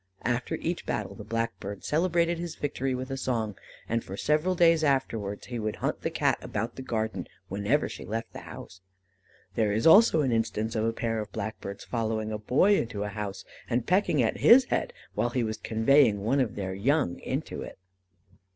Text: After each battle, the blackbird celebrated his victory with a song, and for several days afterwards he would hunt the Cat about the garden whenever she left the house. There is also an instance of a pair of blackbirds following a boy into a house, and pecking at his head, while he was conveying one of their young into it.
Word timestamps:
After 0.25 0.55
each 0.55 0.87
battle, 0.87 1.13
the 1.13 1.23
blackbird 1.23 1.83
celebrated 1.83 2.39
his 2.39 2.55
victory 2.55 2.95
with 2.95 3.11
a 3.11 3.17
song, 3.17 3.55
and 3.87 4.03
for 4.03 4.17
several 4.17 4.55
days 4.55 4.83
afterwards 4.83 5.45
he 5.45 5.59
would 5.59 5.75
hunt 5.75 6.01
the 6.01 6.09
Cat 6.09 6.39
about 6.41 6.75
the 6.75 6.81
garden 6.81 7.27
whenever 7.49 7.87
she 7.87 8.03
left 8.03 8.33
the 8.33 8.39
house. 8.39 8.81
There 9.53 9.71
is 9.71 9.85
also 9.85 10.21
an 10.21 10.31
instance 10.31 10.75
of 10.75 10.85
a 10.85 10.91
pair 10.91 11.19
of 11.19 11.31
blackbirds 11.31 11.83
following 11.83 12.31
a 12.31 12.39
boy 12.39 12.77
into 12.79 13.03
a 13.03 13.09
house, 13.09 13.45
and 13.69 13.85
pecking 13.85 14.23
at 14.23 14.37
his 14.37 14.65
head, 14.71 14.91
while 15.13 15.29
he 15.29 15.43
was 15.43 15.57
conveying 15.59 16.21
one 16.23 16.39
of 16.39 16.55
their 16.55 16.73
young 16.73 17.19
into 17.19 17.61
it. 17.61 17.77